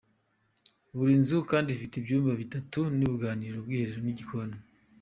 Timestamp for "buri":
0.95-1.13